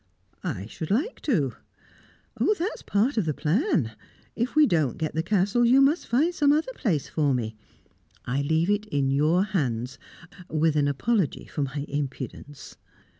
[0.43, 1.57] "I should like to."
[2.39, 3.91] "Oh, that's part of the plan.
[4.35, 7.55] If we don't get the Castle, you must find some other place for me.
[8.25, 9.99] I leave it in your hands
[10.49, 12.77] with an apology for my impudence."